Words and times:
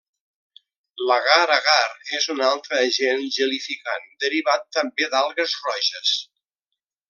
L'agar-agar 1.09 1.75
és 2.19 2.25
un 2.35 2.41
altre 2.47 2.79
agent 2.87 3.21
gelificant 3.37 4.09
derivat 4.27 4.67
també 4.79 5.11
d'algues 5.13 5.55
roges. 5.69 6.19